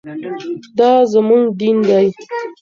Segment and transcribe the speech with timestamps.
[0.77, 2.07] دا زموږ دین دی.